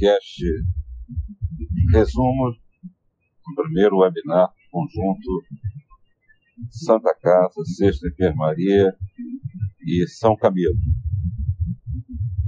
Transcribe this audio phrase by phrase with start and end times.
[0.00, 0.42] podcast
[1.92, 5.44] resumo do primeiro webinar conjunto
[6.70, 8.96] Santa Casa, Sexta Enfermaria
[9.86, 10.78] e São Camilo,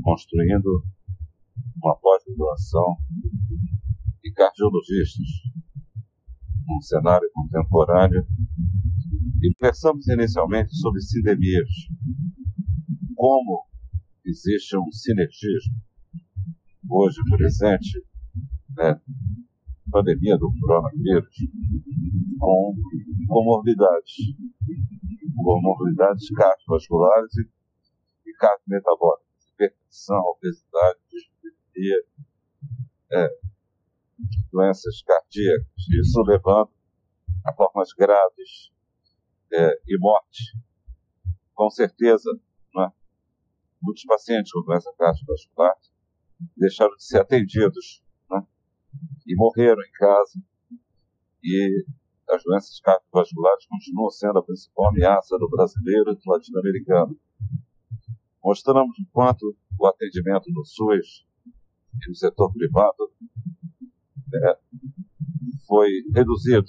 [0.00, 0.84] construindo
[1.82, 2.96] uma pós-graduação
[4.22, 5.26] de cardiologistas
[6.68, 8.24] num cenário contemporâneo.
[9.42, 11.68] E conversamos inicialmente sobre sindemias,
[13.16, 13.66] como
[14.24, 15.89] existe um sinergismo
[16.90, 18.04] hoje presente,
[18.76, 19.00] né,
[19.90, 21.34] pandemia do coronavírus,
[22.38, 22.74] com
[23.28, 24.14] comorbidades,
[25.36, 32.02] comorbidades cardiovasculares e, e cardiometabólicas, hipertensão, obesidade, dislipidemia,
[33.12, 33.28] é,
[34.52, 35.66] doenças cardíacas,
[36.00, 36.70] isso levando
[37.46, 38.72] a formas graves
[39.52, 40.58] é, e morte.
[41.54, 42.30] Com certeza,
[42.74, 42.92] né,
[43.80, 45.74] muitos pacientes com doença cardiovascular
[46.56, 48.42] deixaram de ser atendidos né,
[49.26, 50.40] e morreram em casa.
[51.42, 51.84] E
[52.30, 57.18] as doenças cardiovasculares continuam sendo a principal ameaça do brasileiro e do latino-americano.
[58.42, 61.26] Mostramos o quanto o atendimento no SUS
[61.94, 63.10] e no setor privado
[64.32, 64.58] é,
[65.66, 66.66] foi reduzido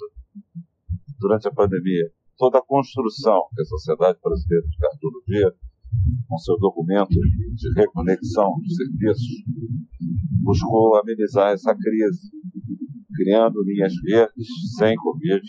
[1.18, 2.10] durante a pandemia.
[2.36, 5.54] Toda a construção que a Sociedade Brasileira de Cardiologia,
[6.32, 9.44] com seu documento de reconexão dos serviços,
[10.42, 12.30] buscou amenizar essa crise,
[13.14, 15.42] criando linhas verdes sem Covid,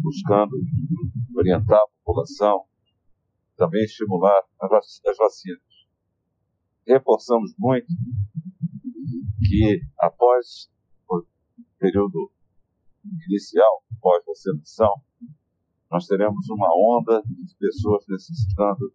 [0.00, 0.56] buscando
[1.36, 2.62] orientar a população,
[3.58, 5.60] também estimular as vacinas.
[6.86, 7.86] Reforçamos muito
[9.46, 10.70] que após
[11.78, 12.32] período
[13.28, 14.94] inicial, pós-vacinação,
[15.90, 18.90] nós teremos uma onda de pessoas necessitando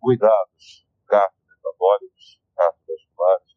[0.00, 3.56] cuidados cardio-metabólicos, cardiovasculares,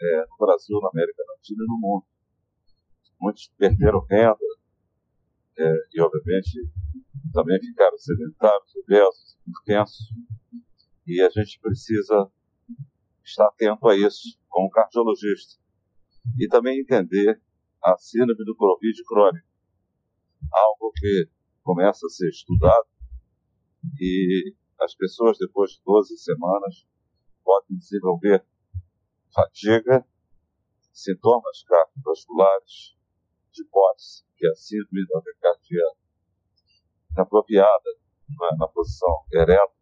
[0.00, 2.06] é, no Brasil, na América Latina e no mundo.
[3.20, 4.38] Muitos perderam renda
[5.58, 6.68] é, e, obviamente,
[7.32, 10.06] também ficaram sedentários, obesos, intensos.
[11.06, 12.30] E a gente precisa
[13.24, 15.60] estar atento a isso como cardiologista.
[16.38, 17.40] E também entender
[17.82, 19.46] a síndrome do Covid crônico,
[20.52, 21.28] algo que
[21.62, 22.86] começa a ser estudado
[24.00, 26.86] e as pessoas, depois de 12 semanas,
[27.44, 28.44] podem desenvolver
[29.32, 30.06] fadiga,
[30.92, 32.96] sintomas cardiovasculares
[33.52, 33.64] de
[34.36, 35.84] que é a síndrome da taquicardia
[37.12, 37.90] inapropriada
[38.38, 39.72] na, na posição ereta,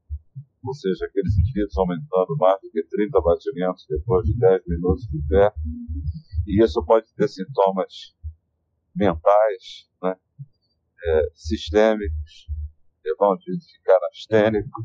[0.64, 5.22] ou seja, aqueles indivíduos aumentando mais do que 30 batimentos depois de 10 minutos de
[5.28, 5.52] pé,
[6.46, 8.14] e isso pode ter sintomas
[8.94, 10.16] mentais, né,
[11.04, 12.46] é, sistêmicos,
[13.18, 14.82] vão de ficar astênico,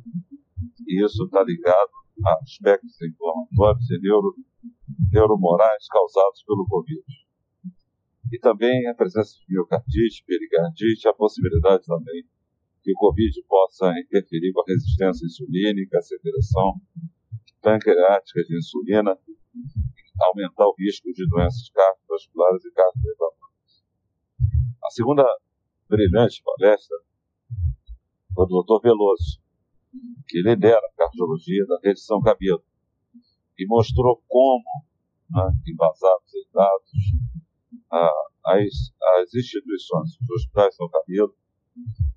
[0.88, 1.92] e isso está ligado
[2.26, 4.36] a aspectos inflamatórios e neuro,
[5.12, 7.04] neuromorais causados pelo Covid.
[8.32, 12.24] E também a presença de miocardite, pericardite, a possibilidade também
[12.82, 16.80] que o Covid possa interferir com a resistência insulínica, a secreção
[17.62, 19.18] pancreática de insulina,
[20.22, 23.84] aumentar o risco de doenças cardiovasculares e cardiometabólicas.
[24.84, 25.26] A segunda
[25.90, 26.98] brilhante palestra
[28.40, 28.82] foi do Dr.
[28.82, 29.42] Veloso,
[30.26, 32.64] que lidera a cardiologia da rede São Camilo,
[33.58, 34.64] e mostrou como,
[35.30, 36.92] né, embasados em dados,
[38.46, 41.36] as, as instituições, os hospitais São Camilo,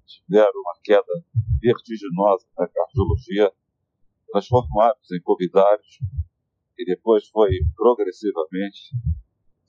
[0.07, 1.25] tiveram uma queda
[1.61, 3.53] vertiginosa na cardiologia,
[4.31, 5.99] transformados em covidários
[6.79, 8.95] e depois foi progressivamente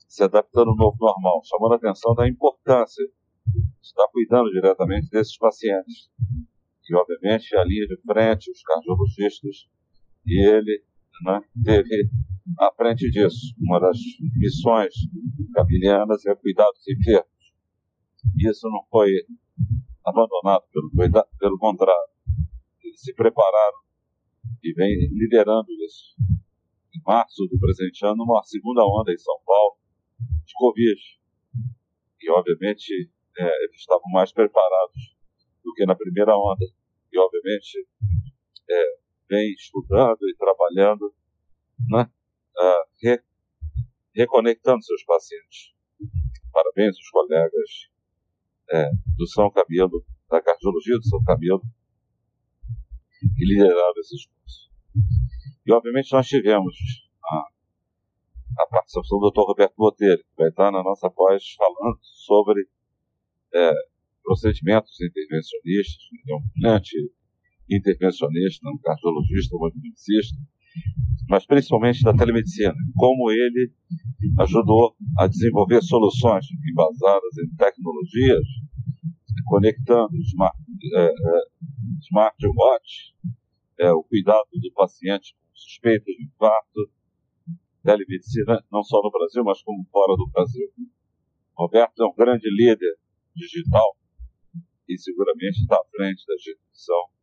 [0.06, 3.04] se adaptando ao novo normal, chamando a atenção da importância
[3.46, 6.10] de estar cuidando diretamente desses pacientes.
[6.88, 9.68] E, obviamente, a linha de frente, os cardiologistas,
[10.26, 10.82] e ele
[11.24, 12.10] né, teve
[12.58, 13.54] à frente disso.
[13.58, 13.98] Uma das
[14.36, 14.92] missões
[15.54, 17.28] cabilianas é cuidar dos enfermos.
[18.36, 19.10] E isso não foi
[20.04, 20.90] abandonado, pelo,
[21.38, 22.12] pelo contrário.
[22.82, 23.78] Eles se prepararam
[24.62, 26.14] e vem liderando isso
[26.94, 29.76] em março do presente ano, uma segunda onda em São Paulo
[30.44, 31.00] de Covid.
[32.20, 35.13] E, obviamente, é, eles estavam mais preparados
[35.74, 36.64] do que na primeira onda.
[37.12, 37.86] E, obviamente,
[38.70, 38.84] é,
[39.28, 41.12] vem estudando e trabalhando,
[41.90, 42.08] né,
[43.02, 43.20] re,
[44.14, 45.74] reconectando seus pacientes.
[46.52, 47.90] Parabéns aos colegas
[48.70, 51.62] é, do São Camilo, da cardiologia do São Camilo,
[53.36, 54.70] que lideraram esses cursos.
[55.66, 56.74] E, obviamente, nós tivemos
[57.24, 59.40] a, a participação do Dr.
[59.40, 62.68] Roberto Botelho, que vai estar na nossa pós falando sobre
[63.52, 63.72] é,
[64.24, 66.02] procedimentos intervencionistas.
[66.12, 66.96] Ele é um brilhante
[67.70, 70.36] intervencionista, um cardiologista, um medicista.
[71.28, 73.72] mas principalmente da telemedicina, como ele
[74.40, 78.46] ajudou a desenvolver soluções embasadas em tecnologias,
[79.46, 80.10] conectando
[80.96, 81.12] é, é,
[82.08, 83.14] smartwatch,
[83.78, 86.90] é, o cuidado do paciente com suspeita de infarto,
[87.82, 90.68] telemedicina, não só no Brasil, mas como fora do Brasil.
[91.56, 92.96] Roberto é um grande líder
[93.34, 93.96] digital
[94.88, 97.14] e seguramente está à frente da instituição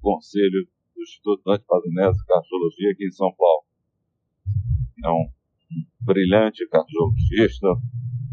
[0.00, 3.64] Conselho do Instituto Antipadonese de Cardiologia aqui em São Paulo.
[5.04, 5.30] É um
[6.00, 7.66] brilhante cardiologista,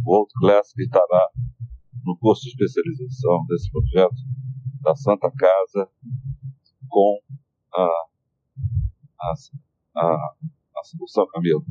[0.06, 1.30] world class, que estará
[2.06, 4.16] no curso de especialização desse projeto
[4.82, 5.90] da Santa Casa
[6.88, 7.20] com
[7.74, 7.90] a,
[9.22, 9.34] a,
[9.96, 11.66] a, a o São Camilo.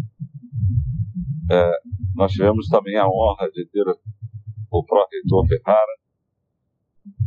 [1.51, 1.71] É,
[2.15, 3.85] nós tivemos também a honra de ter
[4.71, 6.02] o pró-reitor Ferrara,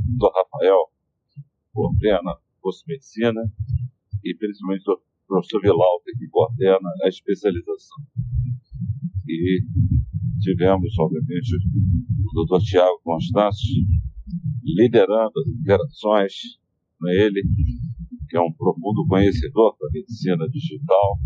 [0.05, 0.31] Dr.
[0.33, 0.79] Rafael,
[1.73, 2.37] coordena
[2.87, 3.41] medicina,
[4.23, 8.03] e principalmente o professor Vilauta, que coordena a especialização.
[9.27, 9.61] E
[10.41, 13.85] tivemos, obviamente, o doutor Tiago Constâncio
[14.63, 16.33] liderando as interações,
[17.01, 17.41] né, ele,
[18.27, 21.19] que é um profundo conhecedor da medicina digital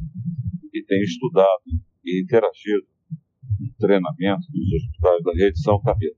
[0.74, 1.64] e tem estudado
[2.06, 2.86] e interagido
[3.60, 6.16] no treinamento dos hospitais da rede São Camilo.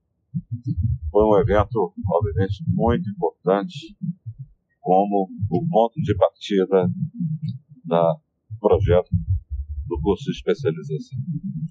[1.12, 3.98] Foi um evento, obviamente, muito importante
[4.80, 6.90] como o ponto de partida
[7.86, 8.16] da
[8.60, 9.10] projeto
[9.88, 11.20] do curso de especialização.